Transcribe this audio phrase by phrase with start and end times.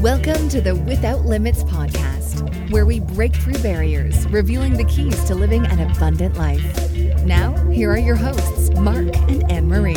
[0.00, 5.34] Welcome to the Without Limits podcast, where we break through barriers, revealing the keys to
[5.34, 6.94] living an abundant life.
[7.26, 9.92] Now, here are your hosts, Mark and Anne Marie.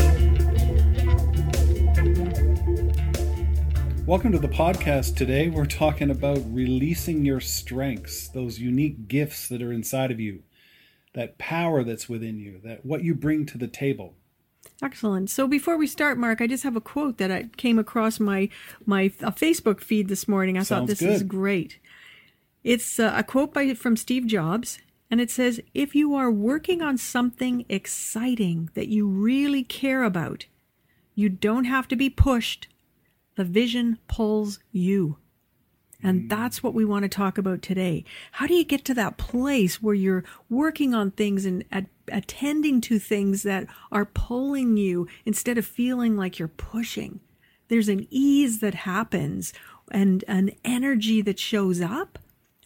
[4.06, 5.16] Welcome to the podcast.
[5.16, 10.44] Today, we're talking about releasing your strengths, those unique gifts that are inside of you,
[11.16, 14.16] that power that's within you, that what you bring to the table.
[14.82, 15.30] Excellent.
[15.30, 18.50] So before we start, Mark, I just have a quote that I came across my
[18.86, 20.58] my uh, Facebook feed this morning.
[20.58, 21.10] I Sounds thought this good.
[21.10, 21.80] is great.
[22.64, 26.82] It's uh, a quote by from Steve Jobs, and it says, "If you are working
[26.82, 30.46] on something exciting that you really care about,
[31.14, 32.68] you don't have to be pushed.
[33.36, 35.18] The vision pulls you."
[36.04, 36.30] And mm.
[36.30, 38.04] that's what we want to talk about today.
[38.34, 42.82] How do you get to that place where you're working on things and at, attending
[42.82, 47.20] to things that are pulling you instead of feeling like you're pushing?
[47.68, 49.54] There's an ease that happens
[49.92, 52.20] and an energy that shows up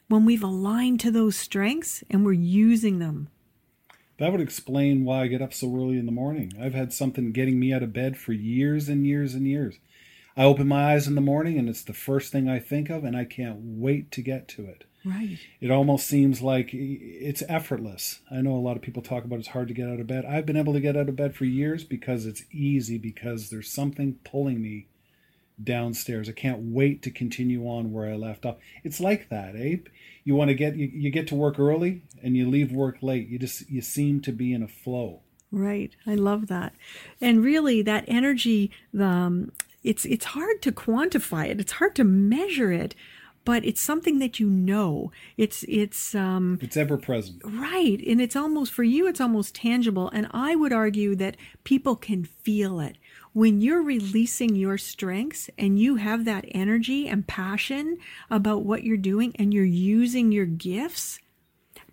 [0.07, 3.29] when we've aligned to those strengths and we're using them.
[4.17, 6.51] That would explain why I get up so early in the morning.
[6.61, 9.79] I've had something getting me out of bed for years and years and years.
[10.39, 13.03] I open my eyes in the morning and it's the first thing I think of,
[13.03, 14.85] and I can't wait to get to it.
[15.03, 15.37] Right.
[15.59, 18.21] It almost seems like it's effortless.
[18.31, 20.23] I know a lot of people talk about it's hard to get out of bed.
[20.23, 23.69] I've been able to get out of bed for years because it's easy, because there's
[23.69, 24.87] something pulling me
[25.61, 26.29] downstairs.
[26.29, 28.55] I can't wait to continue on where I left off.
[28.81, 29.77] It's like that, eh?
[30.23, 33.27] You want to get you, you get to work early and you leave work late.
[33.27, 35.19] You just you seem to be in a flow.
[35.51, 35.91] Right.
[36.07, 36.73] I love that.
[37.19, 39.51] And really that energy um
[39.83, 41.59] it's it's hard to quantify it.
[41.59, 42.95] It's hard to measure it,
[43.45, 45.11] but it's something that you know.
[45.37, 47.41] It's it's um It's ever present.
[47.45, 51.95] right and it's almost for you it's almost tangible and I would argue that people
[51.95, 52.97] can feel it.
[53.33, 57.97] When you're releasing your strengths and you have that energy and passion
[58.29, 61.19] about what you're doing and you're using your gifts,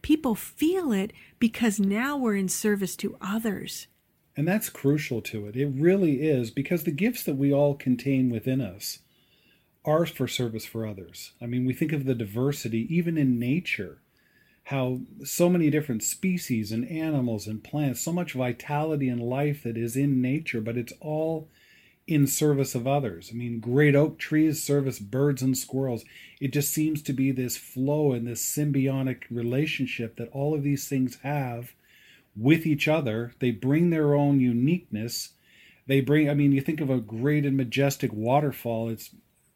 [0.02, 3.86] people feel it because now we're in service to others.
[4.36, 5.56] And that's crucial to it.
[5.56, 8.98] It really is because the gifts that we all contain within us
[9.84, 11.32] are for service for others.
[11.40, 14.02] I mean, we think of the diversity, even in nature,
[14.64, 19.76] how so many different species and animals and plants, so much vitality and life that
[19.76, 21.48] is in nature, but it's all
[22.06, 23.30] in service of others.
[23.32, 26.04] I mean, great oak trees service birds and squirrels.
[26.40, 30.88] It just seems to be this flow and this symbiotic relationship that all of these
[30.88, 31.72] things have
[32.36, 33.32] with each other.
[33.38, 35.30] They bring their own uniqueness.
[35.86, 38.88] They bring, I mean, you think of a great and majestic waterfall.
[38.88, 39.10] It's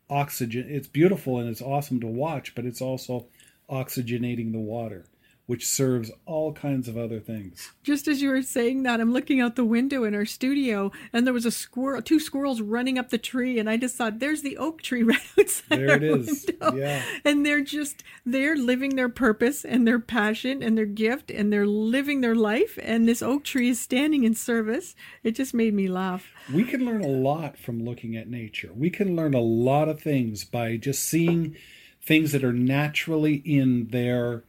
[0.09, 3.27] oxygen, it's beautiful and it's awesome to watch, but it's also
[3.71, 5.07] oxygenating the water,
[5.51, 7.73] which serves all kinds of other things.
[7.83, 11.27] Just as you were saying that, I'm looking out the window in our studio, and
[11.27, 14.43] there was a squirrel, two squirrels running up the tree, and I just thought, "There's
[14.43, 16.47] the oak tree right outside There it is.
[16.47, 17.03] window." Yeah.
[17.25, 21.67] And they're just they're living their purpose and their passion and their gift, and they're
[21.67, 22.79] living their life.
[22.81, 24.95] And this oak tree is standing in service.
[25.25, 26.29] It just made me laugh.
[26.55, 28.71] We can learn a lot from looking at nature.
[28.73, 31.57] We can learn a lot of things by just seeing
[32.01, 34.45] things that are naturally in their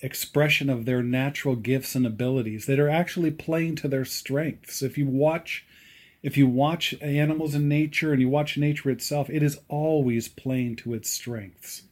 [0.00, 4.82] expression of their natural gifts and abilities that are actually playing to their strengths.
[4.82, 5.64] If you watch
[6.22, 10.76] if you watch animals in nature and you watch nature itself, it is always playing
[10.76, 11.82] to its strengths.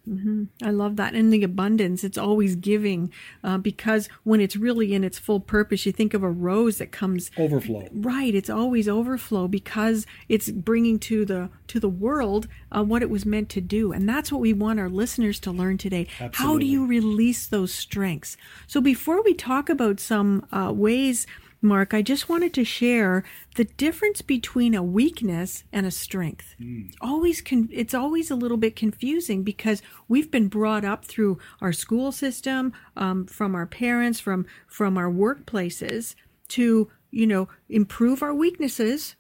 [0.63, 1.15] I love that.
[1.15, 3.13] And the abundance, it's always giving
[3.45, 6.91] uh, because when it's really in its full purpose, you think of a rose that
[6.91, 7.89] comes Overflow.
[7.93, 13.11] right it's always overflow because it's bringing to the to the world uh, what it
[13.11, 16.59] was meant to do and that's what we want our listeners to learn today how
[16.59, 18.37] do you release those strengths
[18.67, 21.27] so before we talk about some uh, ways
[21.63, 23.23] mark i just wanted to share
[23.57, 26.55] the difference between a weakness and a strength.
[27.01, 31.73] Always con- it's always a little bit confusing because we've been brought up through our
[31.73, 36.15] school system um, from our parents from from our workplaces
[36.49, 39.17] to you know improve our weaknesses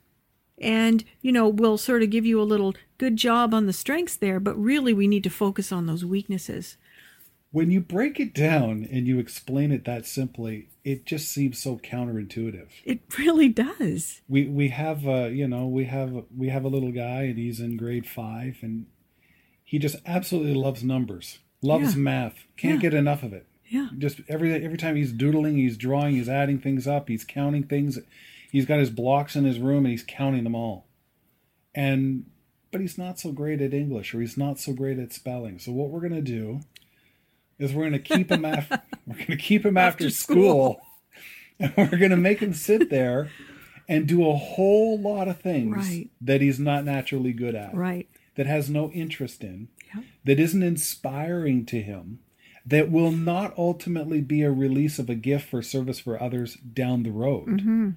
[0.59, 4.17] and you know we'll sort of give you a little good job on the strengths
[4.17, 6.77] there but really we need to focus on those weaknesses
[7.53, 11.79] When you break it down and you explain it that simply, it just seems so
[11.79, 12.69] counterintuitive.
[12.85, 16.93] it really does we we have uh you know we have we have a little
[16.93, 18.87] guy and he's in grade five and
[19.65, 22.01] he just absolutely loves numbers loves Yeah.
[22.01, 22.91] math can't Yeah.
[22.91, 26.59] get enough of it yeah just every every time he's doodling he's drawing he's adding
[26.59, 27.99] things up he's counting things
[28.51, 30.87] he's got his blocks in his room and he's counting them all
[31.75, 32.25] and
[32.73, 35.73] but he's not so great at english or he's not so great at spelling so
[35.73, 36.61] what we're going to do
[37.61, 40.75] is we're going to keep him after we're going to keep him after, After school.
[40.75, 40.81] school.
[41.61, 43.31] And we're going to make him sit there
[43.87, 46.09] and do a whole lot of things Right.
[46.23, 48.09] that he's not naturally good at, Right.
[48.37, 50.03] that has no interest in, Yeah.
[50.25, 52.21] that isn't inspiring to him,
[52.65, 57.03] that will not ultimately be a release of a gift for service for others down
[57.03, 57.49] the road.
[57.49, 57.91] Mm-hmm.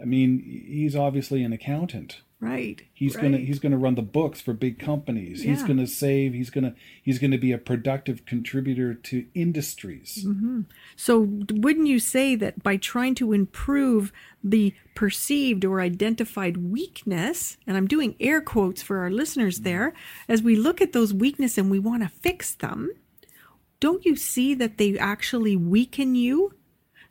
[0.00, 2.20] I mean, he's obviously an accountant.
[2.40, 2.80] Right.
[2.94, 3.22] He's right.
[3.24, 5.42] gonna he's gonna run the books for big companies.
[5.42, 6.32] He's gonna save.
[6.32, 10.24] He's gonna he's gonna be a productive contributor to industries.
[10.26, 10.62] Mm-hmm.
[10.96, 14.10] So, wouldn't you say that by trying to improve
[14.42, 19.92] the perceived or identified weakness, and I'm doing air quotes for our listeners there,
[20.26, 22.90] as we look at those weaknesses and we want to fix them,
[23.80, 26.54] don't you see that they actually weaken you?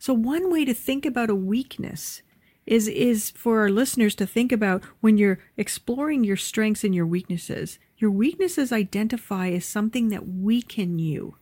[0.00, 2.22] So, one way to think about a weakness
[2.70, 7.06] is is for our listeners to think about when you're exploring your strengths and your
[7.06, 7.78] weaknesses.
[7.98, 11.36] Your weaknesses identify as something that weaken you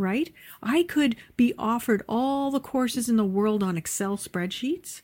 [0.00, 0.32] right?
[0.62, 5.02] I could be offered all the courses in the world on Excel spreadsheets.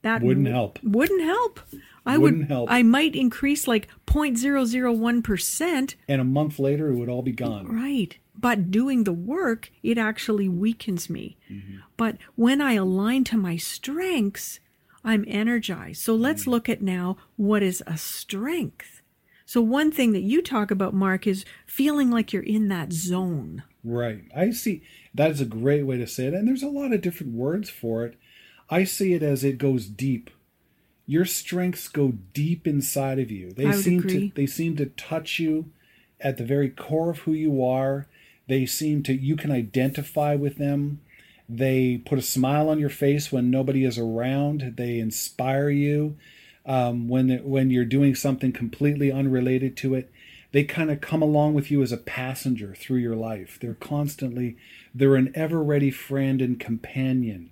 [0.00, 0.78] That Wouldn't w- help.
[0.82, 1.60] Wouldn't help.
[2.06, 2.70] I Wouldn't would help.
[2.70, 7.66] I might increase like 0.001%, And a month later, it would all be gone.
[7.68, 8.16] right?
[8.34, 11.36] But doing the work, it actually weakens me.
[11.50, 11.76] Mm-hmm.
[11.98, 14.58] But when I align to my strengths,
[15.04, 16.02] I'm energized.
[16.02, 16.50] So let's Mm-hmm.
[16.50, 19.02] look at now what is a strength.
[19.46, 23.64] So one thing that you talk about, Mark, is feeling like you're in that zone.
[23.82, 24.22] Right.
[24.36, 24.82] I see.
[25.14, 26.34] That is a great way to say it.
[26.34, 28.16] And there's a lot of different words for it.
[28.68, 30.30] I see it as it goes deep.
[31.06, 33.50] Your strengths go deep inside of you.
[33.52, 34.28] They seem agree.
[34.28, 35.72] to they seem to touch you
[36.20, 38.06] at the very core of who you are.
[38.46, 41.00] They seem to you can identify with them.
[41.52, 44.74] They put a smile on your face when nobody is around.
[44.76, 46.16] They inspire you
[46.64, 50.12] um, when when you're doing something completely unrelated to it.
[50.52, 53.58] They kind of come along with you as a passenger through your life.
[53.60, 54.56] They're constantly
[54.94, 57.50] they're an ever ready friend and companion.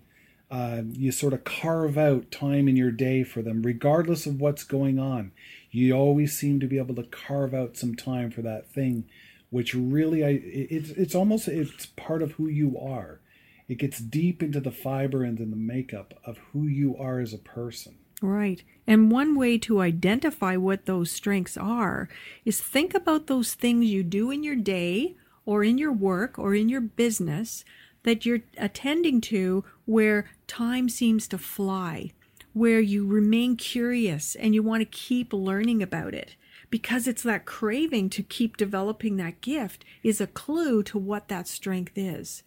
[0.50, 4.64] Uh, you sort of carve out time in your day for them, regardless of what's
[4.64, 5.32] going on.
[5.70, 9.04] You always seem to be able to carve out some time for that thing,
[9.50, 13.20] which really, I it- it's it's almost it's part of who you are.
[13.68, 17.34] It gets deep into the fiber and in the makeup of who you are as
[17.34, 17.96] a person.
[18.20, 18.64] Right.
[18.86, 22.08] And one way to identify what those strengths are
[22.44, 26.54] is think about those things you do in your day or in your work or
[26.54, 27.64] in your business
[28.02, 32.12] that you're attending to where time seems to fly,
[32.54, 36.34] where you remain curious and you want to keep learning about it.
[36.70, 41.48] Because it's that craving to keep developing that gift is a clue to what that
[41.48, 42.42] strength is.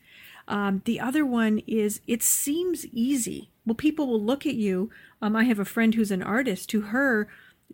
[0.52, 3.50] Um, the other one is it seems easy.
[3.66, 4.90] Well, people will look at you.
[5.22, 6.70] Um, I have a friend who's an artist.
[6.72, 7.30] To her,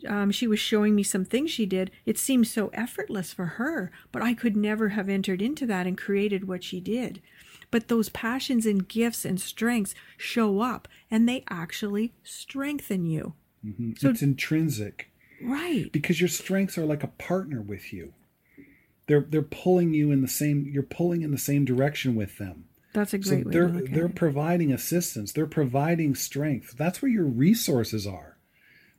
[0.07, 1.89] um, she was showing me some things she did.
[2.05, 5.97] It seems so effortless for her, but I could never have entered into that and
[5.97, 7.21] created what she did.
[7.71, 13.33] But those passions and gifts and strengths show up and they actually strengthen you.
[13.97, 15.09] So- it's intrinsic
[15.41, 15.91] Right.
[15.91, 18.13] because your strengths are like a partner with you.
[19.07, 20.69] They're they're pulling you in the same.
[20.71, 22.65] You're pulling in the same direction with them.
[22.93, 24.15] That's a So great they're to look at they're it.
[24.15, 25.31] providing assistance.
[25.31, 26.75] They're providing strength.
[26.77, 28.37] That's where your resources are.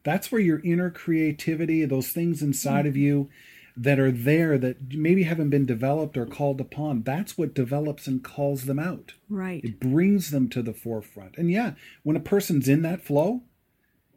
[0.04, 2.88] That's where your inner creativity, those things inside Mm-hmm.
[2.88, 3.30] of you
[3.76, 7.02] that are there that maybe haven't been developed or called upon.
[7.02, 9.14] That's what develops and calls them out.
[9.28, 9.62] Right.
[9.64, 11.36] It brings them to the forefront.
[11.36, 13.42] And yeah, when a person's in that flow,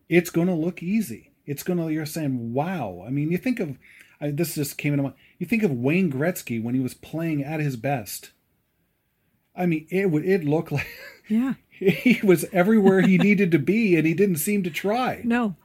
[0.10, 1.32] it's going to look easy.
[1.46, 3.04] It's going to, you're saying, wow.
[3.06, 3.78] I mean, you think of,
[4.22, 7.44] I, this just came into mind, you think of Wayne Gretzky when he was playing
[7.44, 8.32] at his best.
[9.56, 10.88] I mean, it would, it looked like
[11.28, 11.56] Yeah.
[11.72, 15.22] he was everywhere he needed to be and he didn't seem to try.
[15.26, 15.56] No.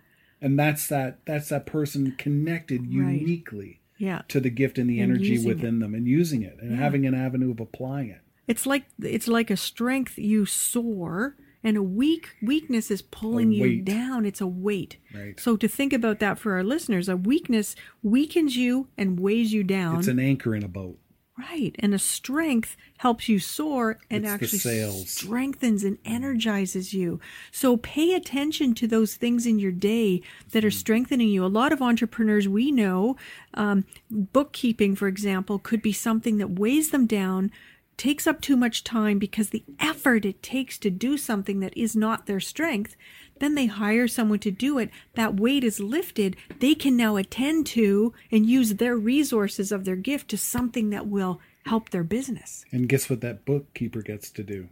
[0.40, 3.20] And that's that, that's that person connected Right.
[3.20, 4.22] uniquely Yeah.
[4.28, 6.76] to the gift and the And energy within them and using it and Yeah.
[6.78, 8.20] having an avenue of applying it.
[8.48, 11.36] It's like it's like a strength you soar
[11.66, 14.24] and a weak weakness is pulling you down.
[14.24, 14.98] It's a weight.
[15.12, 15.38] Right.
[15.38, 19.64] So to think about that for our listeners, a weakness weakens you and weighs you
[19.64, 19.98] down.
[19.98, 20.96] It's an anchor in a boat.
[21.36, 21.74] right.
[21.80, 27.20] And a strength helps you soar and It's actually strengthens and energizes you.
[27.50, 31.44] So pay attention to those things in your day that are strengthening you.
[31.44, 33.16] A lot of entrepreneurs we know,
[33.54, 37.50] um, bookkeeping, for example, could be something that weighs them down,
[37.96, 41.96] takes up too much time because the effort it takes to do something that is
[41.96, 42.96] not their strength.
[43.38, 44.90] Then they hire someone to do it.
[45.14, 46.36] That weight is lifted.
[46.58, 51.06] They can now attend to and use their resources of their gift to something that
[51.06, 52.64] will help their business.
[52.72, 54.68] And guess what that bookkeeper gets to do?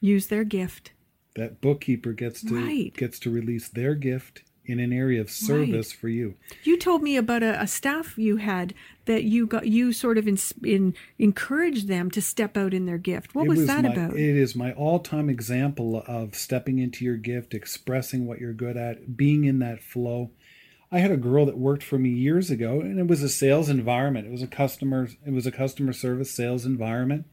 [0.00, 0.92] Use their gift.
[1.36, 2.94] That bookkeeper gets to Right.
[2.94, 6.34] gets to release their gift in an area of service for you.
[6.62, 10.26] You told me about a, a staff you had that you got you sort of
[10.26, 13.34] in, in encouraged them to step out in their gift.
[13.34, 14.16] What It was, that my, about?
[14.16, 19.16] It is my all-time example of stepping into your gift, expressing what you're good at,
[19.16, 20.30] being in that flow.
[20.90, 23.68] I had a girl that worked for me years ago, and it was a sales
[23.68, 24.26] environment.
[24.26, 25.08] It was a customer.
[25.26, 27.26] It was a customer service sales environment,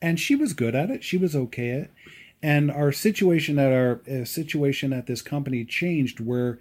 [0.00, 1.02] and she was good at it.
[1.04, 1.90] She was okay at it.
[2.42, 6.58] And our situation at our uh, situation at this company changed, where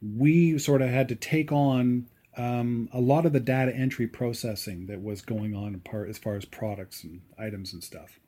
[0.00, 4.86] we sort of had to take on um, a lot of the data entry processing
[4.86, 8.18] that was going on part as far as products and items and stuff.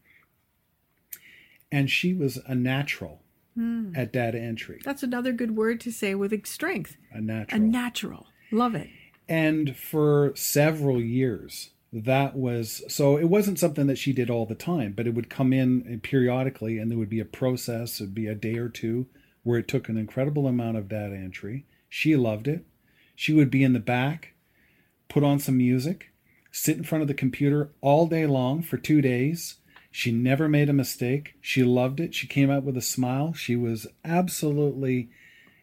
[1.73, 3.23] And she was a natural
[3.95, 6.99] at data entry, That's another good word to say with strength.
[7.11, 7.63] a natural.
[7.63, 8.27] A natural.
[8.53, 8.91] Love it.
[9.27, 11.71] and for several years,
[12.05, 15.31] that was so it wasn't something that she did all the time, but it would
[15.31, 18.01] come in periodically, and there would be a process.
[18.01, 19.07] It'd be a day or two
[19.43, 21.65] where it took an incredible amount of data entry.
[21.89, 22.65] She loved it.
[23.15, 24.35] She would be in the back,
[25.09, 26.13] put on some music,
[26.51, 29.57] sit in front of the computer all day long for two days.
[29.91, 31.37] She never made a mistake.
[31.41, 32.15] She loved it.
[32.15, 33.33] She came out with a smile.
[33.33, 35.11] She was absolutely,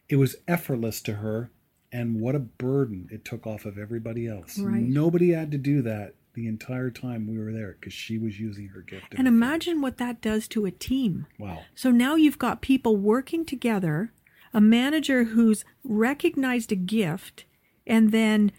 [0.10, 1.52] it was effortless to her.
[1.92, 4.58] And what a burden it took off of everybody else.
[4.58, 4.82] Right.
[4.82, 8.70] Nobody had to do that the entire time we were there because she was using
[8.70, 9.14] her gift.
[9.18, 11.28] And imagine what that does to a team.
[11.38, 11.62] Wow.
[11.76, 14.12] So now you've got people working together,
[14.54, 17.46] a manager who's recognized a gift
[17.86, 18.52] and then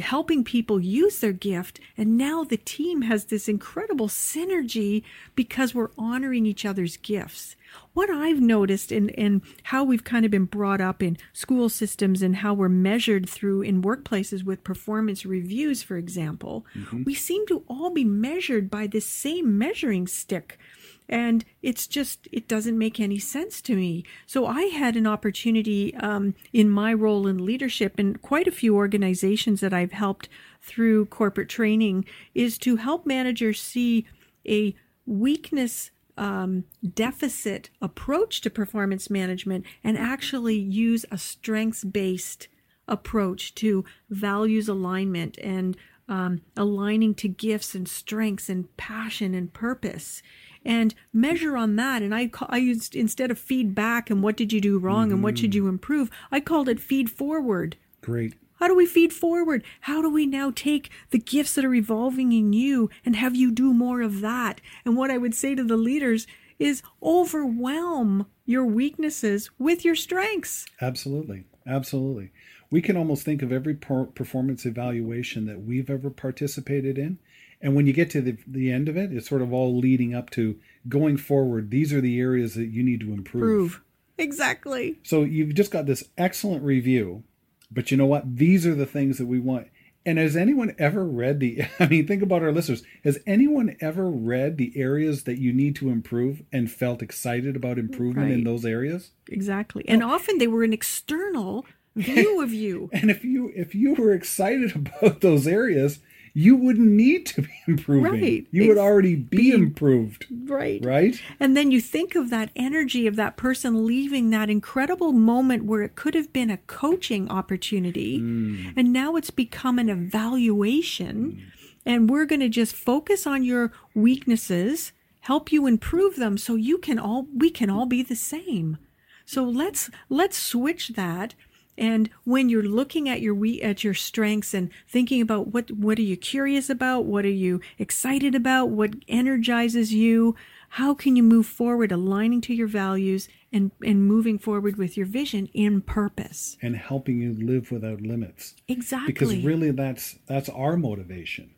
[0.00, 1.80] helping people use their gift.
[1.96, 5.02] And now the team has this incredible synergy
[5.34, 7.56] because we're honoring each other's gifts.
[7.92, 12.22] What I've noticed and, and how we've kind of been brought up in school systems
[12.22, 17.04] and how we're measured through in workplaces with performance reviews, for example, mm-hmm.
[17.04, 20.58] we seem to all be measured by this same measuring stick
[21.08, 24.04] and it's just it doesn't make any sense to me.
[24.26, 28.76] So i had an opportunity um, in my role in leadership in quite a few
[28.76, 30.28] organizations that i've helped
[30.62, 34.06] through corporate training is to help managers see
[34.48, 34.74] a
[35.06, 42.48] weakness um, deficit approach to performance management and actually use a strengths based
[42.86, 45.76] approach to values alignment and
[46.08, 50.22] um, aligning to gifts and strengths and passion and purpose
[50.64, 54.60] and measure on that and I, I used instead of feedback and what did you
[54.60, 55.64] do wrong and what should mm-hmm.
[55.64, 58.34] you improve i called it feed forward Great.
[58.56, 59.64] how do we feed forward?
[59.80, 63.50] How do we now take the gifts that are evolving in you and have you
[63.50, 64.60] do more of that?
[64.84, 66.26] And what I would say to the leaders
[66.58, 70.66] is overwhelm your weaknesses with your strengths.
[70.80, 71.44] Absolutely.
[71.66, 72.30] Absolutely.
[72.70, 77.18] We can almost think of every per- performance evaluation that we've ever participated in.
[77.64, 80.14] And when you get to the, the end of it, it's sort of all leading
[80.14, 81.70] up to going forward.
[81.70, 83.40] These are the areas that you need to improve.
[83.42, 83.82] Prove.
[84.18, 84.98] Exactly.
[85.02, 87.24] So you've just got this excellent review,
[87.70, 88.36] but you know what?
[88.36, 89.68] These are the things that we want.
[90.04, 91.62] And has anyone ever read the?
[91.80, 92.82] I mean, think about our listeners.
[93.02, 97.78] Has anyone ever read the areas that you need to improve and felt excited about
[97.78, 99.12] improvement in those areas?
[99.28, 99.88] Exactly.
[99.88, 101.64] And often they were an external
[101.96, 102.90] view of you.
[102.92, 106.00] And if you if you were excited about those areas,
[106.36, 108.20] you wouldn't need to be improving.
[108.20, 108.46] Right.
[108.50, 110.84] You would already be be- improved, Right.
[110.84, 111.20] right?
[111.38, 115.82] And then you think of that energy of that person leaving that incredible moment where
[115.82, 118.18] it could have been a coaching opportunity.
[118.18, 118.74] Mm.
[118.76, 121.32] And now it's become an evaluation.
[121.32, 121.40] Mm.
[121.86, 126.78] And we're going to just focus on your weaknesses, help you improve them so you
[126.78, 128.78] can all, we can all be the same.
[129.24, 131.34] So let's, let's switch that.
[131.76, 135.98] And when you're looking at your we at your strengths and thinking about what what
[135.98, 140.36] are you curious about, what are you excited about, what energizes you,
[140.70, 145.06] how can you move forward aligning to your values and and moving forward with your
[145.06, 146.56] vision in purpose.
[146.62, 148.54] And helping you live without limits.
[148.68, 149.12] Exactly.
[149.12, 151.50] because really that's that's our motivation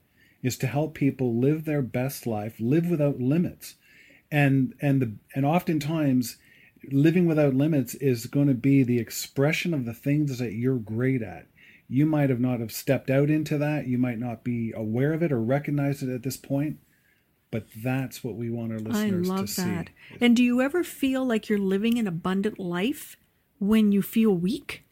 [0.43, 3.75] is to help people live their best life live without limits
[4.31, 6.37] and and the and oftentimes
[6.93, 11.23] living without limits is going to be the expression of the things that you're great
[11.23, 11.47] at
[11.89, 15.23] you might have not have stepped out into that you might not be aware of
[15.23, 16.79] it or recognize it at this point
[17.51, 19.91] but that's what we want our I listeners to love see that.
[20.21, 23.17] And do you ever feel like you're living an abundant life
[23.59, 24.85] when you feel weak?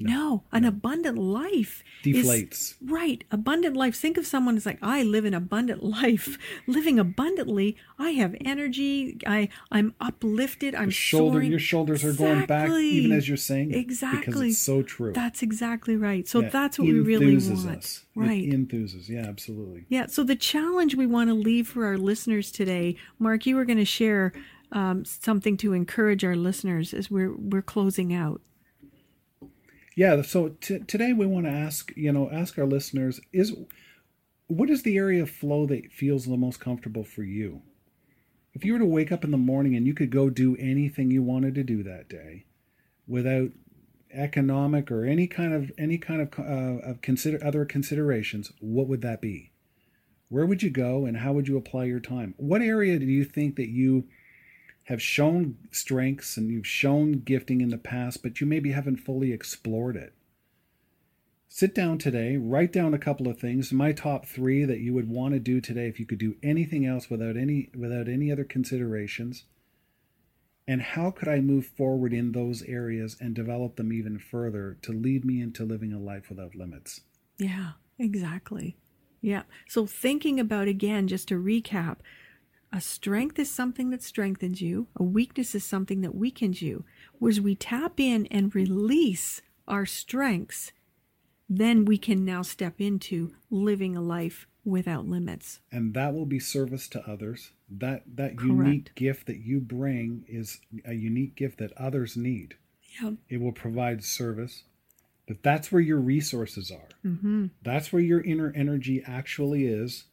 [0.00, 3.24] No, an abundant life is- deflates Right.
[3.30, 3.96] Abundant life.
[3.96, 6.38] Think of someone who's like, I live an abundant life.
[6.66, 9.18] Living abundantly, I have energy.
[9.26, 10.74] I, I'm uplifted.
[10.74, 11.50] I'm shoulder soaring.
[11.50, 14.48] your shoulders are going back even as you're saying it because Exactly.
[14.50, 16.26] it's so true That's exactly right.
[16.28, 17.76] So Yeah, that's what we really want.
[17.78, 18.04] us.
[18.14, 18.44] Right.
[18.44, 19.08] It enthuses.
[19.08, 19.84] Yeah, absolutely.
[19.88, 20.06] Yeah.
[20.06, 23.78] So the challenge we want to leave for our listeners today, Mark, you were going
[23.78, 24.32] to share
[24.72, 28.40] um, something to encourage our listeners as we're we're closing out.
[29.98, 30.22] Yeah.
[30.22, 33.52] So t- today we want to ask, you know, ask our listeners: is
[34.46, 37.62] what is the area of flow that feels the most comfortable for you?
[38.54, 41.10] If you were to wake up in the morning and you could go do anything
[41.10, 42.44] you wanted to do that day,
[43.08, 43.50] without
[44.12, 49.02] economic or any kind of any kind of, uh, of consider other considerations, what would
[49.02, 49.50] that be?
[50.28, 52.34] Where would you go, and how would you apply your time?
[52.36, 54.04] What area do you think that you
[54.88, 59.32] have shown strengths and you've shown gifting in the past, but you maybe haven't fully
[59.32, 60.14] explored it?
[61.46, 65.06] Sit down today, write down a couple of things, my top 3 that you would
[65.06, 68.44] want to do today if you could do anything else without any without any other
[68.44, 69.44] considerations.
[70.66, 74.92] And how could I move forward in those areas and develop them even further to
[74.92, 77.02] lead me into living a life without limits?
[77.36, 78.78] Yeah, exactly.
[79.20, 79.42] Yeah.
[79.68, 81.98] So thinking about again, just to recap,
[82.72, 86.84] a strength is something that strengthens you, a weakness is something that weakens you.
[87.18, 90.72] Whereas we tap in and release our strengths,
[91.48, 95.60] then we can now step into living a life without limits.
[95.72, 97.52] And that will be service to others.
[97.70, 98.42] That that Correct.
[98.42, 102.56] unique gift that you bring is a unique gift that others need.
[103.00, 103.12] Yeah.
[103.28, 104.64] It will provide service.
[105.26, 106.88] But that's where your resources are.
[107.04, 107.46] Mm-hmm.
[107.62, 110.04] That's where your inner energy actually is.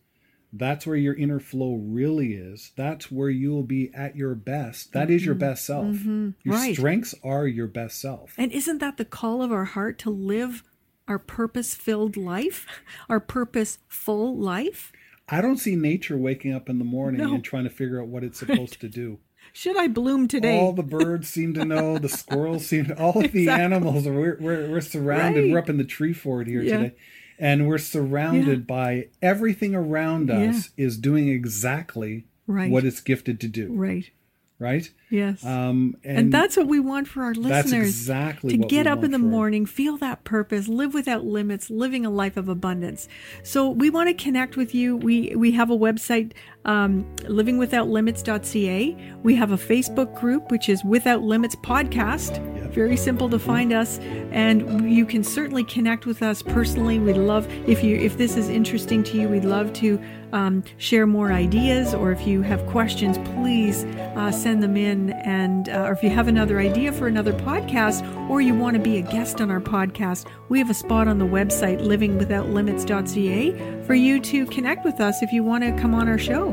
[0.58, 2.72] That's where your inner flow really is.
[2.78, 4.94] That's where you will be at your best.
[4.94, 5.86] That is your best self.
[5.86, 6.50] Your Mm-hmm.
[6.52, 6.76] Right.
[6.76, 8.34] strengths are your best self.
[8.38, 10.64] And isn't that the call of our heart to live
[11.08, 12.66] our purpose filled life,
[13.10, 14.92] our purpose full life?
[15.28, 17.34] I don't see nature waking up in the morning No.
[17.34, 19.20] and trying to figure out what it's supposed to do.
[19.54, 20.60] Should I bloom today?
[20.60, 21.98] All the birds seem to know.
[21.98, 22.98] The squirrels seem to.
[23.02, 23.64] All of the Exactly.
[23.64, 24.06] animals.
[24.06, 25.42] We're, we're, we're surrounded.
[25.46, 25.52] Right.
[25.52, 26.78] We're up in the tree fort here Yeah.
[26.78, 26.96] today.
[27.40, 32.70] And we're surrounded by everything around us is doing exactly Right.
[32.72, 33.74] what it's gifted to do.
[33.74, 34.10] right.
[34.58, 34.90] Right?
[35.10, 35.44] Yes.
[35.44, 37.72] Um, and, and, that's what we want for our listeners.
[37.72, 42.06] that's exactly to get up in the morning, feel that purpose, live without limits, living
[42.06, 43.10] a life of abundance.
[43.44, 44.96] So we want to connect with you.
[44.96, 46.32] We we have a website,
[46.64, 49.18] um, livingwithoutlimits.ca.
[49.24, 52.55] We have a Facebook group which is Without Limits Podcast.
[52.72, 54.00] Very simple to find us,
[54.32, 57.00] and you can certainly connect with us personally.
[57.00, 59.30] We'd love if you if this is interesting to you.
[59.30, 60.02] We'd love to
[60.34, 65.12] um, share more ideas, or if you have questions, please uh, send them in.
[65.12, 68.82] And uh, or if you have another idea for another podcast, or you want to
[68.82, 73.96] be a guest on our podcast, we have a spot on the website livingwithoutlimits.ca for
[73.96, 76.52] you to connect with us if you want to come on our show.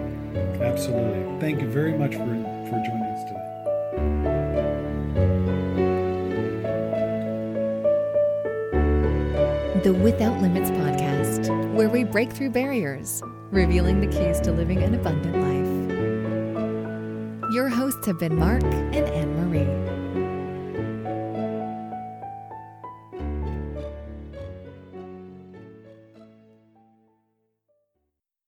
[0.61, 1.41] Absolutely.
[1.41, 3.02] Thank you very much for, for joining
[9.83, 14.95] The Without Limits podcast, where we break through barriers, revealing the keys to living an
[14.95, 15.67] abundant life.
[17.53, 20.02] Your hosts have been Mark and Anne Marie.